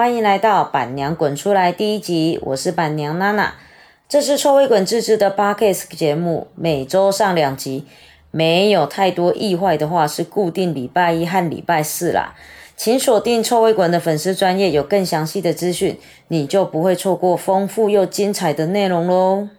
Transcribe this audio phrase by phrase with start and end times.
[0.00, 3.52] 欢迎来到板娘滚出来第一集，我是板娘娜娜。
[4.08, 7.84] 这是臭味滚自制的 podcast 节目，每周上两集，
[8.30, 12.34] 没有太多意外的话，是固定礼拜一和礼拜四啦。
[12.78, 15.98] 请锁定臭味滚的粉丝专业，有更详细的资讯，
[16.28, 19.50] 你就不会错过丰富又精彩的内容喽。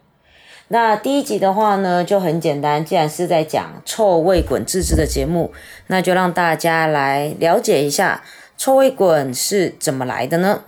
[0.70, 5.52] 那第一集的话呢，就很简单，既然是在讲臭味滚自制的节目，
[5.86, 8.24] 那就让大家来了解一下
[8.64, 10.62] 臭味滚是怎么来的呢？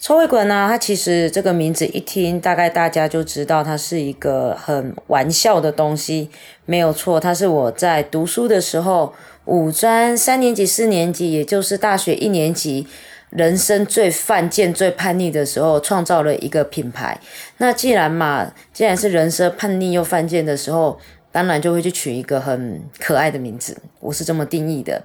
[0.00, 6.28] 臭味滚呢，它其实这个名字一听，大概大家就知道它是一个很玩笑的东西，
[6.66, 9.14] 没有错，它是我在读书的时候，
[9.44, 12.88] 五专三年级、四年级，也就是大学一年级。
[13.30, 17.20] 人生最犯贱、最叛逆的时候，创造了一个品牌。
[17.58, 20.98] 那既然嘛，既然是人生叛逆又犯贱的时候，
[21.30, 23.76] 当然就会去取一个很可爱的名字。
[24.00, 25.00] 我是这么定义的。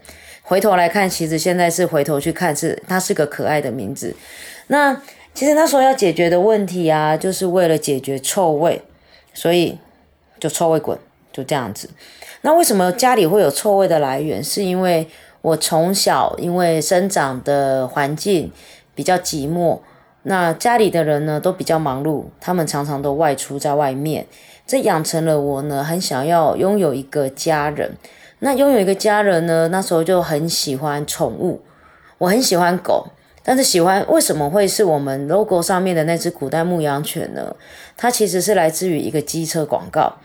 [0.49, 4.15] 回头来看，其实现在是回头去看，是它是个可爱的名字。
[4.67, 4.99] 那
[5.35, 8.81] 其实那时候要解决的问题啊，就是为了解决臭味，
[9.31, 9.77] 所以
[10.39, 10.97] 就臭味滚，
[11.31, 11.87] 就这样子。
[12.41, 14.43] 那为什么家里会有臭味的来源？
[14.43, 15.07] 是因为。
[15.41, 18.51] 我从小因为生长的环境
[18.93, 19.79] 比较寂寞，
[20.23, 24.25] 那家里的人呢都比较忙碌，他们常常都外出在外面，
[24.67, 27.93] 这养成了我呢很想要拥有一个家人。
[28.39, 31.61] 那拥有一个家人呢，那时候就很喜欢宠物，
[32.17, 33.07] 我很喜欢狗，
[33.43, 37.55] 但是喜欢为什么会是我们 logo 上面的那只古代牧羊犬呢？
[37.97, 40.15] 它其实是来自于一个机车广告。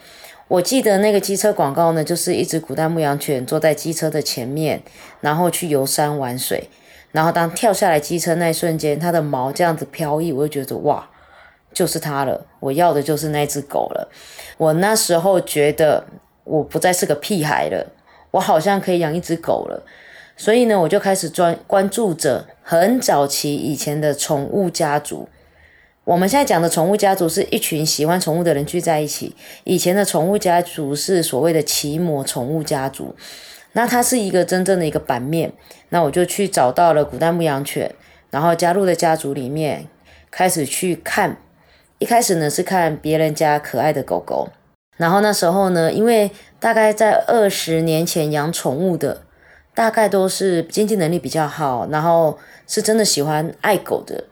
[0.46, 4.82] 我记得那个机车广告呢，就是一只古代牧羊犬坐在机车的前面，
[5.20, 6.68] 然后去游山玩水，
[7.12, 11.08] 然后当跳下来机车那一瞬间，它的毛这样子飘逸，我就觉得哇，
[11.72, 14.08] 就是它了，我要的就是那只狗了。
[14.58, 16.04] 我那时候觉得
[16.44, 17.86] 我不再是个屁孩了，
[18.34, 19.84] 我好像可以养一只狗了，
[20.36, 25.28] 所以呢，我就开始专关注着很早期以前的宠物家族。
[26.02, 29.36] 我们现在讲的宠物家族是一群喜欢宠物的人聚在一起。
[29.62, 33.14] 以前的宠物家族是所谓的奇摩宠物家族，
[33.72, 35.52] 那它是一个真正的一个版面。
[35.90, 37.94] 那我就去找到了古代牧羊犬，
[38.30, 39.86] 然后加入的家族里面，
[40.32, 41.36] 开始去看。
[42.00, 44.48] 一开始呢是看别人家可爱的狗狗，
[44.96, 49.22] 然后那时候呢，因为大概在二十年前养宠物的，
[49.74, 54.24] 大概都是经济能力比较好，然后是真的喜欢爱狗的。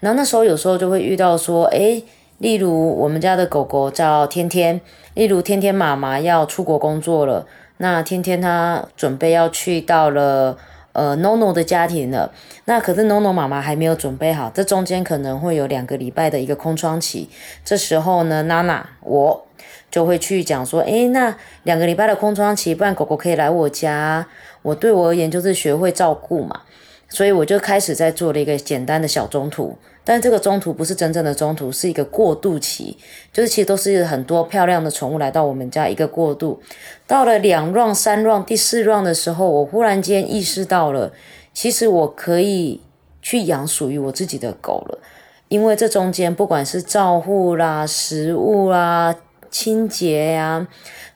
[0.00, 2.04] 然后那时候有时候就会遇到说，诶，
[2.38, 4.80] 例如我们家的狗狗叫天天，
[5.14, 7.46] 例如天天妈妈要出国工作了，
[7.78, 10.58] 那天天她准备要去到了
[10.92, 12.32] 呃 NONO 的家庭了，
[12.64, 17.30] 那可是 NONO 妈妈还没有准备好，这中间可能会有两个礼拜的一个空窗期，
[17.64, 19.46] 这时候呢，娜娜我
[19.92, 24.26] 就会去讲说，诶，那两个礼拜的空窗期，不然狗狗可以来我家，
[24.62, 26.62] 我对我而言就是学会照顾嘛，
[27.10, 29.76] 所以我就开始在做了一个简单的小中途。
[30.04, 32.96] 但这个中途不是真正的中途，是一个过渡期，
[33.32, 36.60] 就是其实都是很多漂亮的宠物来到我们家一个过渡。
[37.06, 41.12] 到了两 run、三 run、第四 run 的时候，我忽然间意识到了，
[41.52, 42.80] 其实我可以
[43.20, 44.98] 去养属于我自己的狗了，
[45.46, 49.14] 因为这中间不管是照护啦、食物啦、
[49.52, 50.66] 清洁呀，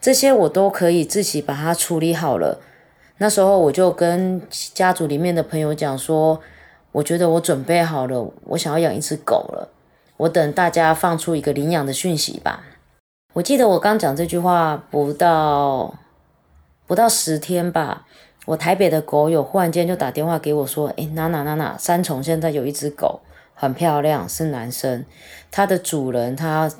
[0.00, 2.60] 这些我都可以自己把它处理好了。
[3.18, 6.40] 那时候我就跟家族里面的朋友讲说。
[6.92, 9.68] 我觉得我准备好了，我想要养一只狗了。
[10.16, 12.64] 我等大家放出一个领养的讯息吧。
[13.34, 15.94] 我记得我刚讲这句话不到
[16.86, 18.06] 不到十天吧，
[18.46, 23.20] 我台北的狗友忽然间就打电话给我说：“诶，娜娜娜娜，三重现在有一只狗，
[23.52, 25.04] 很漂亮，是男生。
[25.50, 26.72] 它的主人他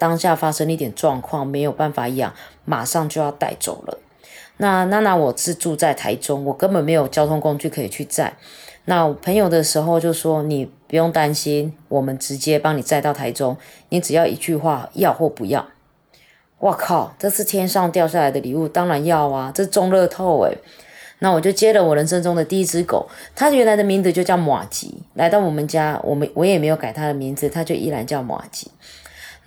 [0.00, 2.32] 当下发生一点状况，没有办法养，
[2.64, 3.98] 马上就要带走了。
[4.56, 8.32] 那娜娜，我是住在台中，我根本没有交通工具可以去载。”
[8.86, 13.58] 那朋友的时候就说你不用担心，我们直接帮你载到台中，
[13.90, 15.66] 你只要一句话要或不要。
[16.58, 20.56] 我靠，这是天上掉下来的礼物，当然要啊，这中乐透诶。
[21.18, 28.70] 那我就接了我人生中的第一只狗，它原来的名字就叫马吉，来到我们家，我们我也没有改它的名字，它就依然叫马吉。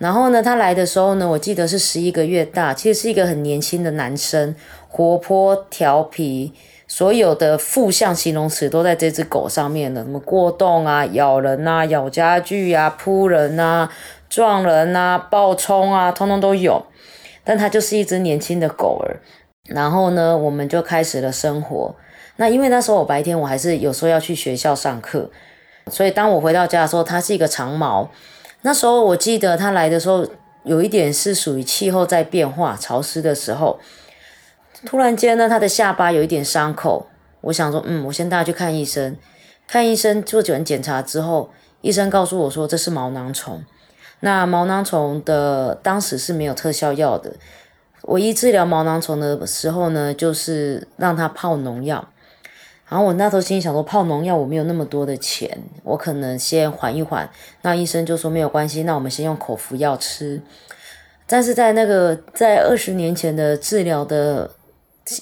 [0.04, 4.54] 然后呢，它来的时候呢，我记得是十一个月大，其实是一个很年轻的男生，
[4.86, 6.52] 活泼调皮。
[6.86, 13.90] 所有的负向形容词都在这只狗上面了，什么过动啊、咬人啊、咬家具啊、扑人啊、
[14.28, 16.84] 撞人啊、暴冲啊，通通都有。
[17.42, 19.22] 但它就是一只年轻的狗儿。
[19.64, 21.94] 然后呢，我们就开始了生活。
[22.36, 25.30] 那因为那时候我白天我还是有时候要去学校上课，
[25.90, 28.10] 所以当我回到家的时候，它是一个长毛。
[28.66, 30.26] 那时候我记得他来的时候，
[30.62, 33.78] 有一点是属于气候在变化、潮湿的时候。
[34.86, 37.06] 突然间呢，他的下巴有一点伤口，
[37.42, 39.16] 我想说，嗯，我先带他去看医生。
[39.66, 41.50] 看医生做完检查之后，
[41.82, 43.62] 医生告诉我说这是毛囊虫。
[44.20, 47.34] 那毛囊虫的当时是没有特效药的，
[48.04, 52.08] 唯一治疗毛囊虫的时候呢，就是让它泡农药。
[52.94, 55.50] 然后我那时候心里想说，泡农药我没有那么多的钱，
[55.82, 57.28] 我可能先缓一缓。
[57.62, 60.40] 那医生就说没有关系，那我们先用口服药吃。
[61.26, 64.48] 但是在那个在二十年前的治疗的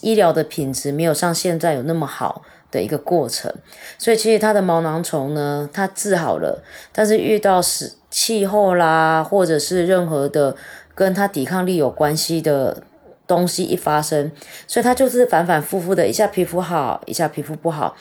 [0.02, 3.50] 医疗的品质没有像现在有那么好的一个过程，
[3.96, 10.54] 所以其实它的毛囊虫呢，它治好了，但是遇到是气候啦，或者是任何的
[10.94, 12.82] 跟它抵抗力有关系的。
[13.26, 14.30] 东西一发生，
[14.66, 17.96] 所以它就是反反复复的，一下皮肤好，一下皮肤不好。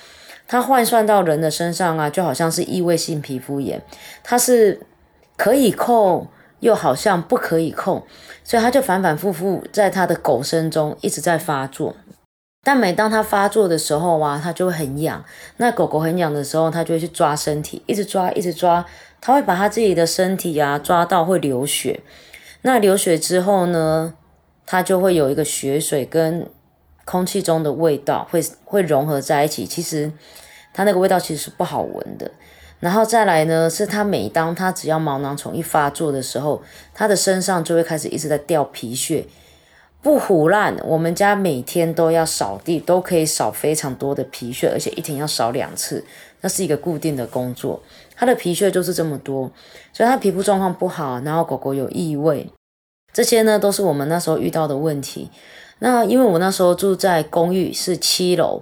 [0.47, 3.81] 它换算到人的身上啊，就好像是异位性皮肤炎，
[4.21, 4.81] 它是
[5.37, 6.27] 可以控，
[6.59, 8.03] 又好像不可以控，
[8.43, 11.95] 所以它就反反复复在它的狗身中一直在发作。
[12.63, 15.23] 但每当它发作的时候啊，它就会很痒。
[15.57, 18.85] 那狗狗很痒的时候，它就会去抓身体，一直抓，一直抓，
[19.21, 22.01] 它会把它自己的身体啊抓到会流血。
[22.63, 24.15] 那流血之后呢？
[24.71, 26.47] 它就会有一个血水跟
[27.03, 30.09] 空气中的味道会会融合在一起，其实
[30.73, 32.31] 它那个味道其实是不好闻的。
[32.79, 36.61] 然后再来呢，是它每当它只要毛囊虫一发作的时候，
[36.93, 39.27] 它的身上就会开始一直在掉皮屑，
[40.01, 40.77] 不胡烂。
[40.85, 46.05] 我们家每天都要扫地，都可以扫非常多的皮屑，而且一天要扫两次，
[46.39, 47.83] 那是一个固定的工作。
[48.15, 49.51] 它的皮屑就是这么多，
[49.91, 52.49] 所以它皮肤状况不好，然后狗狗有异味。
[53.13, 55.29] 这些呢都是我们那时候遇到的问题。
[55.79, 58.61] 那因为我那时候住在公寓是七楼，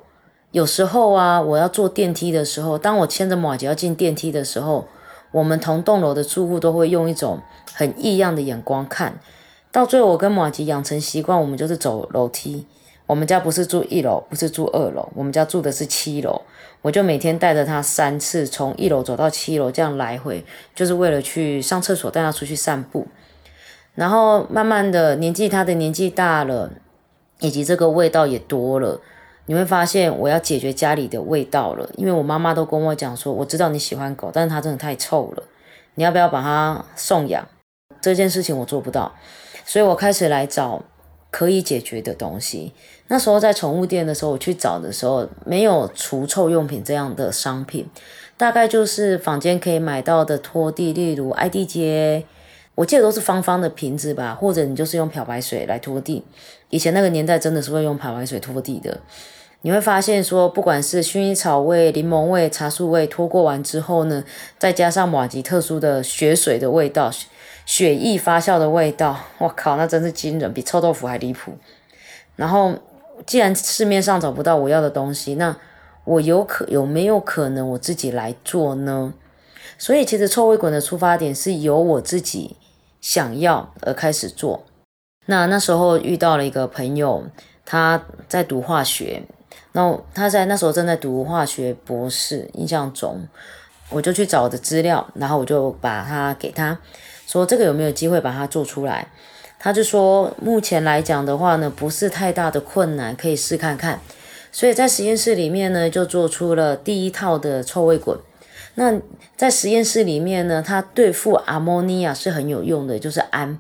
[0.52, 4.88] 有时候啊，我要坐电梯的时候，当我牵着马吉要进电梯的时候，
[5.32, 7.42] 我们同栋楼的住户都会用一种
[7.74, 9.20] 很异样的眼光看。
[9.72, 12.66] 到最后，我跟马吉养成习惯，我们就是走楼梯。
[13.06, 16.42] 我们家不是住一楼，不是住二楼，我们家住的是七楼。
[16.82, 23.08] 我就每天带着他三次从一楼走到七楼，这样来回，就是为了去上厕所，带他出去散步。
[23.96, 26.72] 然后慢慢的年纪，他的年纪大了，
[27.40, 29.02] 以及这个味道也多了，
[29.48, 31.90] 你会发现我要解决家里的味道了。
[31.98, 35.44] 因为我妈妈都跟我讲说，我知道你喜欢狗，但是它真的太臭了，
[35.96, 37.46] 你要不要把它送养？
[38.00, 39.14] 这件事情我做不到，
[39.66, 40.82] 所以我开始来找
[41.30, 42.72] 可以解决的东西。
[43.10, 47.90] 那时候在宠物店的时候，我去找的时候，没有除臭用品这样的商品，
[48.38, 52.24] 大概就是坊间可以买到的拖地，例如爱地洁。
[52.80, 56.24] 我记得都是方方的瓶子吧，或者你就是用漂白水来拖地。
[56.70, 59.02] 以前那个年代真的是会用漂白水拖地的。
[59.64, 64.24] 你会发现说，不管是薰衣草味、柠檬味、茶树味，拖过完之后呢，
[64.58, 67.12] 再加上马吉特殊的血水的味道、
[67.66, 71.52] 血液发酵的味道，我靠，那真是惊人，比臭豆腐还离谱。
[72.38, 72.74] 然后，
[73.26, 75.58] 既然市面上找不到我要的东西，那
[76.06, 79.14] 我有可有没有可能我自己来做呢？
[79.78, 82.56] 所以，其实臭味滚的出发点是由我自己。
[83.02, 84.66] 想要而开始做，
[85.26, 87.24] 那那时候遇到了一个朋友，
[87.66, 89.24] 他在读化学，
[89.72, 93.28] 那他在那时候正在读化学博士，印象中，
[93.90, 96.78] 我就去找的资料，然后我就把它给他，
[97.26, 99.08] 说这个有没有机会把它做出来？
[99.60, 104.00] 他就说目前来讲的话呢，不是太大的困难，可以试看看，
[104.52, 108.18] 所以在实验室里面呢，就做出了第一套的臭味滚。
[108.76, 109.00] 那
[109.36, 113.60] 在实验室里面呢，它对付阿莫尼亚是很有用的，就是氨。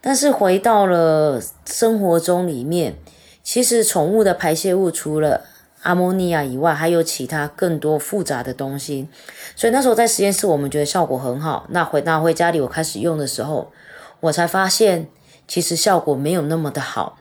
[0.00, 2.96] 但是回到了生活中里面，
[3.42, 5.42] 其实宠物的排泄物除了
[5.82, 9.06] 阿莫尼亚以外，还有其他更多复杂的东西。
[9.54, 11.66] 所以那时候在实验室，我们觉得效果很好。
[11.68, 13.70] 那回到回家里，我开始用的时候，
[14.20, 15.06] 我才发现
[15.46, 17.18] 其实效果没有那么的好。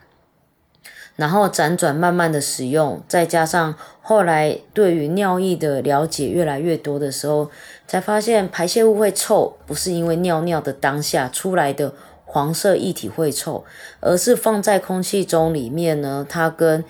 [1.20, 7.52] 然后辗转慢慢的使用，再加上后来对于尿液的了解越来越多的时候，
[7.86, 13.66] 才发现排泄物会臭，不是因为尿尿的当下出来的黄色液体会臭，
[14.00, 16.86] 而是放在空气中里面呢，它跟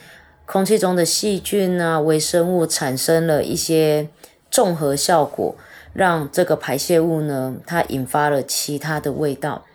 [0.46, 4.10] 空气中的细菌啊、微生物产生了一些
[4.52, 5.56] 综合效果，
[5.94, 9.66] 让这个排泄物呢，它引发了其他的味道。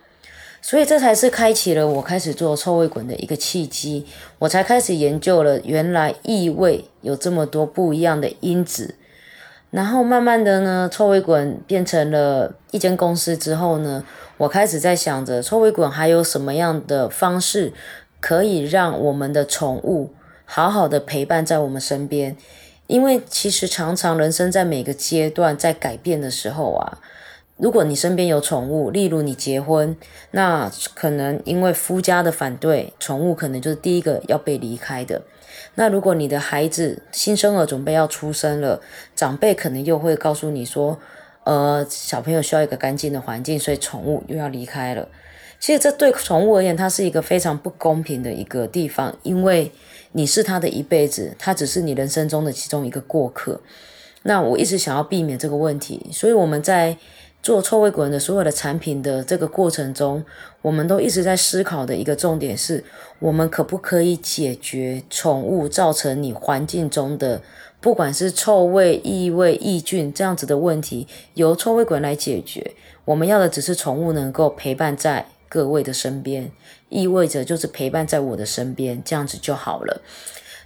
[0.66, 4.06] 所以这才是开启了我开始做臭味滚的一个契机，
[4.38, 8.94] 我才开始研究了原来异味有这么多不一样的因子，
[9.70, 14.06] 然后慢慢的呢，臭味滚变成了一间公司之后呢，
[14.38, 17.74] 我开始在想着臭味滚还有什么样的方式
[18.18, 20.14] 可以让我们的宠物
[20.46, 22.34] 好好的陪伴在我们身边，
[22.86, 26.98] 因为其实常常人生在每个阶段在改变的时候啊。
[27.56, 29.96] 如果你身边有宠物，例如你结婚，
[30.32, 35.22] 那可能因为夫家的反对，宠物可能就是第一个要被离开的。
[35.76, 38.80] 那如果你的孩子新生儿准备要出生了，
[39.14, 40.98] 长辈可能又会告诉你说，
[41.44, 45.08] 呃，小朋友需要一个干净的环境，所以宠物又要离开了。
[45.60, 49.70] 其实这对宠物而言，它是一个非常不公平的一个地方，因为
[50.12, 53.60] 你是它的一辈子，它只是你人生中的其中一个过客。
[54.24, 56.96] 那我一直想要避免这个问题，所以我们在
[57.44, 60.24] 做臭味滚的所有的产品的这个过程中，
[60.62, 62.82] 我们都一直在思考的一个重点是，
[63.18, 67.42] 我们可不可以解决宠物造成你环境中的
[67.82, 72.72] 不管是臭味、异味、抑菌这样子的问题，由臭味滚来解决。
[73.04, 76.50] 我们要的只是宠物能够陪伴在各位的身边，
[76.88, 80.00] 意味着就是陪伴在我的身边，这样子就好了。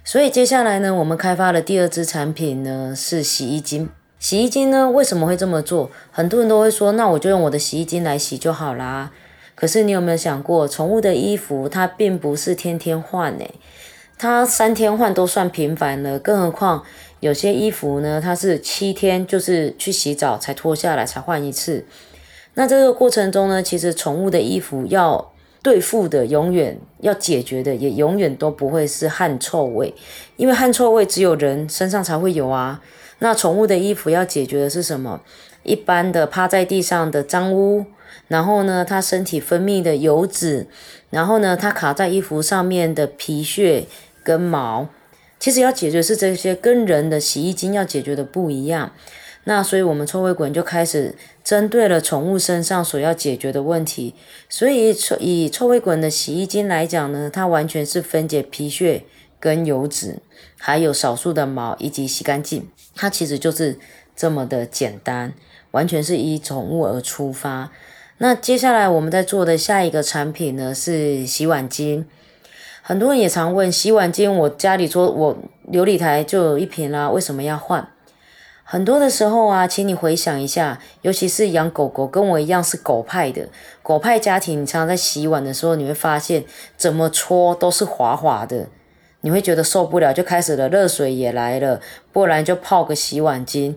[0.05, 3.89] 所以接下来呢，我们开发的第二支产品呢是洗衣精。
[4.19, 5.89] 洗衣精呢为什么会这么做？
[6.11, 9.11] 很多人都会说，那我就用我的洗衣精来洗就好啦。
[9.55, 13.45] 可是你有没有想过，宠物的衣服它并不是天天换呢？
[14.17, 16.83] 它三天换都算频繁了，更何况
[17.21, 21.85] 有些衣服呢，它是七天就是去洗澡才脱下来才换一次。
[22.55, 25.31] 那这个过程中呢，其实宠物的衣服要。
[25.61, 29.93] 对付的永远要解决的也永远都不会是汗臭味，
[30.37, 32.79] 因为汗臭味只有人身上才会有啊。
[33.19, 35.21] 那宠物的衣服要解决的是什么？
[35.63, 37.85] 一般的趴在地上的脏污，
[38.27, 40.67] 然后呢，它身体分泌的油脂，
[41.09, 43.85] 然后呢，它卡在衣服上面的皮屑
[44.23, 44.87] 跟毛，
[45.37, 48.91] 其实要解决是这些，跟人的洗衣精要解决的不一样。
[49.45, 54.13] 那所以，我们臭味滚就开始针对了宠物身上所要解决的问题。
[54.47, 59.03] 所以，以臭味滚的洗衣精来讲呢，它完全是分解皮屑
[59.39, 60.19] 跟油脂，
[60.57, 62.69] 还有少数的毛以及洗干净。
[62.95, 63.79] 它其实就是
[64.15, 65.33] 这么的简单，
[65.71, 67.71] 完全是以宠物而出发。
[68.17, 72.03] 那接下来我们在做的下一个产品呢是洗碗巾。
[72.81, 75.37] 很多人也常问，洗碗巾我家里说我
[75.71, 77.87] 琉璃台就有一瓶啦，为什么要换？
[78.63, 83.47] 很多的时候啊，请你回想一下，尤其是养狗狗，跟我一样是狗派的
[83.81, 86.43] 狗派家庭，你常常在洗碗的时候，你会发现
[86.77, 88.67] 怎么搓都是滑滑的，
[89.21, 91.79] 你会觉得受不了，就开始了热水也来了，
[92.11, 93.75] 不然就泡个洗碗巾。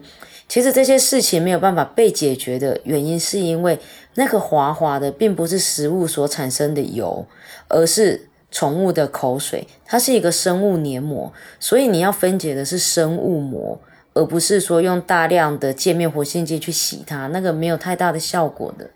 [0.49, 3.79] 其实这些事情没有办法被解决的原因，是因为
[4.15, 7.27] 那个滑滑的并不是食物所产生的油，
[7.69, 13.81] 而是宠物的口水，它是一个生物黏膜，所以你要分解的是生物膜。
[14.15, 18.91] 而不是说用大量的界面活性剂去洗它，那个没有太大的效果的。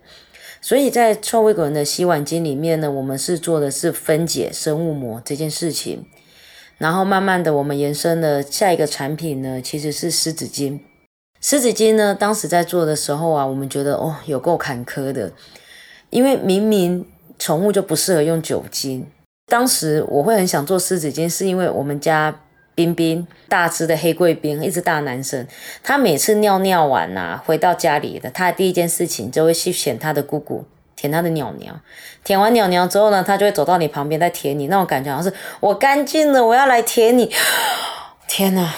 [0.61, 6.05] 所以在臭味滚的洗碗巾里面呢，我们是做的是分解生物膜这件事情。
[6.77, 10.79] 然后慢慢的，我们延伸的下一个产品呢，其实是湿纸巾。
[11.41, 15.31] 湿纸巾呢，当时在做的时候啊，我们觉得哦，有够坎坷的，
[16.09, 17.05] 因为明明
[17.37, 19.07] 宠物就不适合用酒精。
[19.45, 22.41] 当时我会很想做湿纸巾，是因为我们家。
[22.77, 25.47] 冰冰大只的黑贵宾，一只大男生，
[25.81, 30.63] 他每次尿尿完呐，回到家里的，他的第一件事情就会去舔他的姑姑，
[30.97, 31.79] 舔他的鸟鸟，
[32.23, 37.31] 舔完鸟鸟之后呢，他就会走到你旁边再舔你，那种感觉好像是我干净了，我要来舔你。
[38.27, 38.73] 天哪，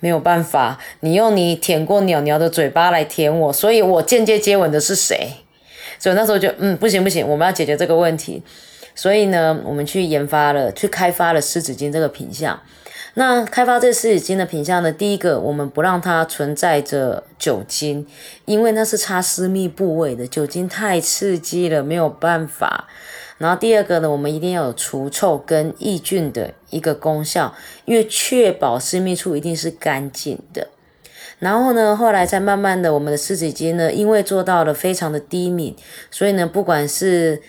[0.00, 5.34] 没有办法，你用你舔过鸟鸟的嘴巴来舔我，所以我间接接吻的是谁？
[6.00, 8.42] 所以那时候就嗯，不行不行，我们要解决这个问题，
[8.96, 12.60] 所以呢，我们去研发了，去开发了湿纸巾这个品相。
[13.14, 14.90] 那开发这湿纸巾的品相呢？
[14.90, 18.06] 第一个，我们不让它存在着酒精，
[18.46, 22.88] 因为那是擦私密部位的，酒精太刺激了，没有办法。
[23.36, 27.54] 然后第二个呢，我们一定要有除臭跟抑菌的一个功效，
[27.84, 30.68] 因为确保私密处一定是干净的。
[31.38, 35.76] 然后呢，后来再慢慢的，我们的湿纸巾呢，因为做到了非常的低敏，
[36.10, 37.42] 所以呢，不管是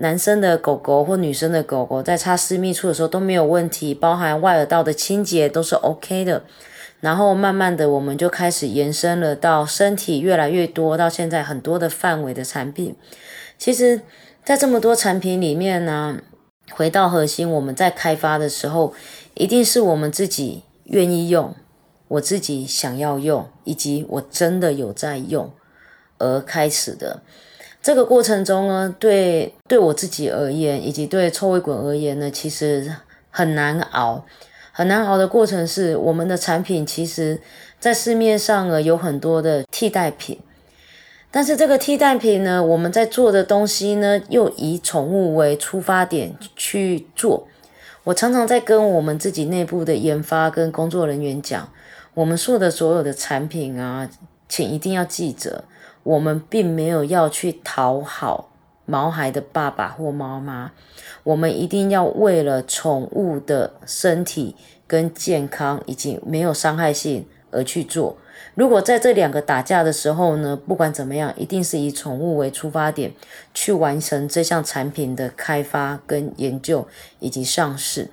[0.00, 6.42] 男生的狗狗或女生的狗狗在擦私密处的时候都没有问题，包含外耳道的清洁都是 OK 的。
[7.00, 12.96] 然后慢慢的，我们就开始延伸了到身体越来越多，到现在很多的范围的产品。
[13.58, 14.00] 其实，
[14.42, 16.18] 在这么多产品里面呢，
[16.70, 18.94] 回到核心，我们在开发的时候，
[19.34, 21.54] 一定是我们自己愿意用，
[22.08, 25.52] 我自己想要用，以及我真的有在用
[26.16, 27.22] 而开始的。
[27.82, 32.94] 这个过程中呢，对对我自己而言，以及对臭味滚而言呢，其实
[33.30, 34.24] 很难熬。
[34.72, 37.40] 很难熬的过程是，我们的产品其实，
[37.78, 40.38] 在市面上呢有很多的替代品，
[41.30, 47.46] 但是这个替代品呢，我们在做的东西呢，又以宠物为出发点去做。
[48.04, 51.70] 我常常在跟我们自己内部的研发跟工作人员讲，
[52.14, 54.08] 我们做的所有的产品啊，
[54.48, 55.64] 请一定要记着。
[56.02, 58.52] 我们并没有要去讨好
[58.86, 60.72] 毛孩的爸爸或妈妈，
[61.22, 68.16] 我们一定要为了宠物的身体跟健康以及没有伤害性而去做。
[68.54, 73.12] 如果在这两个打架的时候呢，不管怎么样，一定是以宠物为出发点
[73.54, 76.88] 去完成这项产品的开发跟研究
[77.20, 78.08] 以及上市。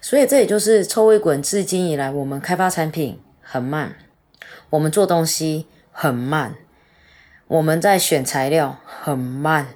[0.00, 3.96] 所以这也就是臭味滚至今以来，我们开发产品很慢，
[4.70, 6.54] 我们做东西很慢，
[7.48, 9.66] 我们在选材料很慢。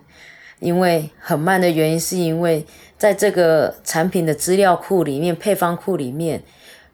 [0.58, 2.66] 因为很慢的原因，是因为
[2.98, 6.42] 在这个产品的资料库里面、配方库里面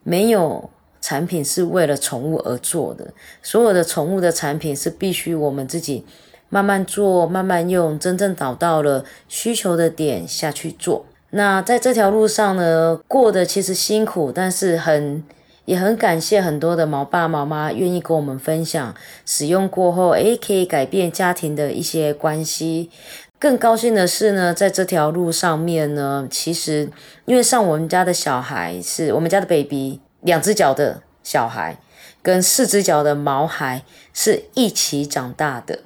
[0.02, 0.70] 没有。
[0.98, 6.04] 产品是为了宠物而做的，所有的宠物的产品是必须我们自己
[6.48, 11.06] 慢慢做、慢慢用，真正找到了需求的点下去做。
[11.30, 15.22] 那在这条路上呢，过得其实辛苦，但是很
[15.66, 18.94] 也很感谢很多的毛爸毛妈愿意跟我们分享，
[19.26, 22.90] 使用过后，诶，可以改变家庭的一些关系。
[23.38, 26.88] 更高兴的是呢，在这条路上面呢，其实
[27.26, 30.00] 因为上我们家的小孩是我们家的 baby。
[30.22, 31.78] 两只脚的小孩
[32.20, 35.80] 跟四只脚的毛孩是一起长大的，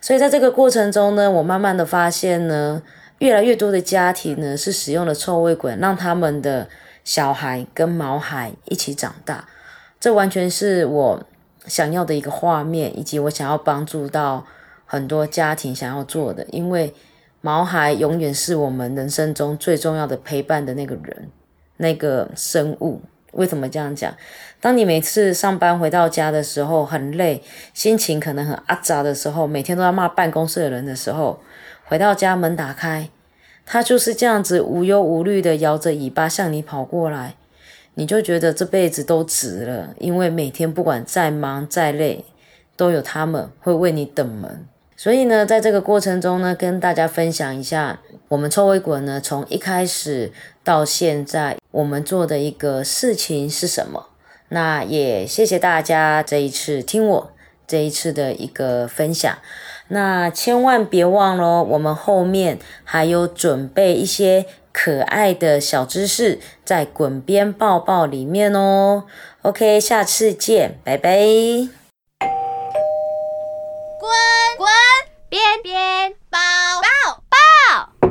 [0.00, 2.82] 所以在这个过程中呢，我慢慢的发现呢，
[3.18, 6.68] 越来越多的家庭呢是使用了臭味滚，让他们的
[7.08, 9.48] 小孩跟毛孩一起长大，
[9.98, 11.24] 这完全是我
[11.64, 14.44] 想要的一个画面，以及我想要帮助到
[14.84, 16.92] 很多家庭想要做的，因为
[17.40, 21.30] 毛孩永远是我们人生中最重要的陪伴的那个人，
[21.78, 23.00] 那个生物。
[23.32, 24.14] 为什么这样讲？
[24.60, 31.40] 当你每次上班回到家的时候很累，心情可能很阿杂的时候，每天都要骂办公室的人的时候，
[31.86, 33.08] 回到家门打开，
[33.70, 37.34] 他就是这样子无忧无虑的摇着尾巴向你跑过来，
[37.94, 42.24] 你就觉得这辈子都值了，因为每天不管再忙再累，
[42.76, 44.64] 都有他们会为你等门。
[44.96, 50.32] 所以呢，在这个过程中呢，跟大家分享一下，我们臭味滚呢，从一开始
[50.64, 54.06] 到现在，我们做的一个事情是什么？
[54.48, 57.32] 那也谢谢大家这一次听我
[57.66, 59.36] 这一次的一个分享。
[59.90, 69.04] 那千万别忘了，我们后面还有准备一些可爱的小知识在滚边抱抱里面哦。
[69.42, 71.10] OK，下次见，拜拜。
[73.98, 74.10] 滚
[74.58, 74.68] 滚
[75.30, 76.38] 边边抱
[76.82, 78.08] 抱抱，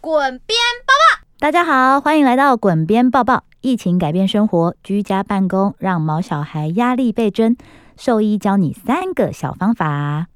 [0.00, 1.24] 滚边抱抱！
[1.40, 3.42] 大家好，欢迎来到滚边抱抱。
[3.60, 7.56] 疫情改变生活，居家办公让毛小孩压力倍增。
[7.96, 10.26] 兽医教你三个小方法。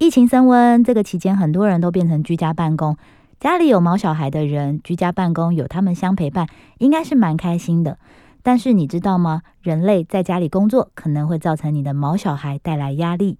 [0.00, 2.96] 疫情升温，这个期间很多人都变成居家办公。
[3.38, 6.46] 家里有毛小孩的人，居家办公有他们相陪伴，
[6.78, 7.98] 应该是蛮开心的。
[8.42, 9.42] 但是你知道吗？
[9.60, 13.36] 人类在家里工作，可能会造成你的毛小孩带来压力。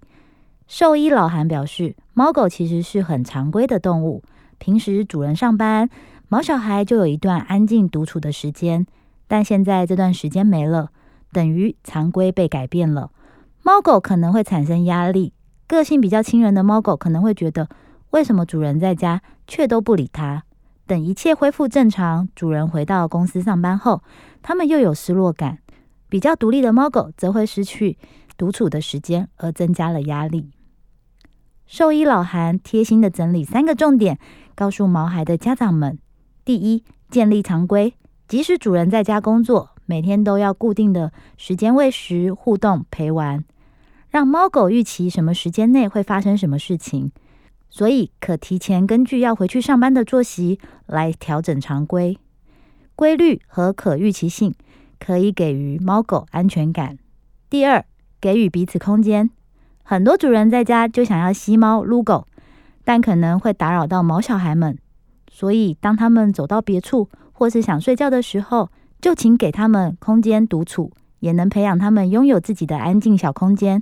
[0.67, 4.21] 兽医老韩表示，猫狗其实是很常规的动物。
[4.59, 5.89] 平时主人上班，
[6.29, 8.85] 毛小孩就有一段安静独处的时间。
[9.27, 10.89] 但现在这段时间没了，
[11.31, 13.09] 等于常规被改变了。
[13.63, 15.33] 猫狗可能会产生压力。
[15.71, 17.69] 个性比较亲人的猫狗可能会觉得，
[18.09, 20.43] 为什么主人在家却都不理它？
[20.85, 24.03] 等一切恢复正常，主人回到公司上班后，
[24.41, 25.59] 他们又有失落感。
[26.09, 27.97] 比较独立的猫狗则会失去
[28.35, 30.51] 独处的时间，而增加了压力。
[31.65, 34.19] 兽医老韩贴心的整理三个重点，
[34.53, 35.97] 告诉毛孩的家长们：
[36.43, 37.93] 第一，建立常规，
[38.27, 43.45] 即使主人在家工作，每天都要固定的时间喂食、互动、陪玩，
[44.11, 47.13] 让猫狗预期什么时间内会发生什么事情，
[47.69, 52.19] 所以可提前根据要回去上班的作息来调整常规。
[52.93, 54.53] 规律和可预期性
[54.99, 56.97] 可以给予猫狗安全感。
[57.49, 57.85] 第二，
[58.19, 59.29] 给予彼此空间。
[59.81, 62.27] 很多主人在家就想要吸猫撸狗，
[62.83, 64.77] 但可能会打扰到毛小孩们，
[65.31, 68.69] 所以当他们走到别处或是想睡觉的时候，
[68.99, 73.81] 就请给他们空间独处，也能培养他们拥有自己的安静小空间，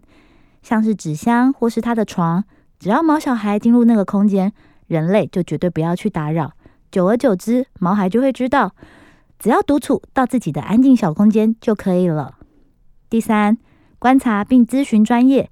[0.62, 2.44] 像是纸箱或是他的床。
[2.78, 4.54] 只要毛小孩进入那个空间，
[4.88, 6.52] 人类就绝对不要去打扰。
[6.92, 8.76] 久而久之，毛孩就会知道，
[9.38, 12.36] 只要独处到自己的安静小空间就可以了。
[13.10, 13.58] 第三，
[13.98, 15.50] 观察并咨询专业。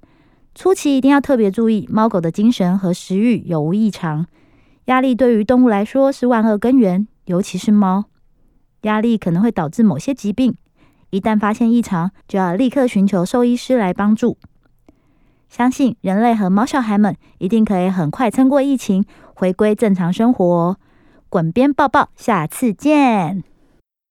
[0.54, 4.26] 初期一定要特别注意猫狗的精神和食欲有无异常。
[4.86, 8.06] 压力对于动物来说是万恶根源，尤其是猫。
[8.82, 10.56] 压力可能会导致某些疾病，
[11.10, 14.38] 一旦发现异常，就要立刻寻求兽医师来帮助。
[15.48, 20.76] 相信人类和猫小孩们一定可以很快撑过疫情，回归正常生活。
[21.30, 23.44] 滚边抱抱，下次见。